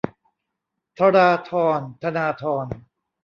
[0.97, 2.65] ธราธร ธนาธร